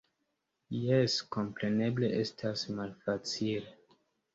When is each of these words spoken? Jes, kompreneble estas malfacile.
Jes, 0.77 1.19
kompreneble 1.37 2.13
estas 2.25 2.67
malfacile. 2.77 3.97